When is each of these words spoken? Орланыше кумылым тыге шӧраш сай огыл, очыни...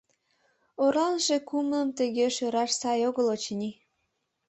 Орланыше 0.83 1.37
кумылым 1.49 1.89
тыге 1.97 2.25
шӧраш 2.35 2.71
сай 2.81 2.99
огыл, 3.09 3.27
очыни... 3.35 3.71